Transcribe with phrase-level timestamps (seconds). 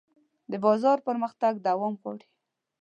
[0.51, 2.27] د بازار پرمختګ دوام غواړي.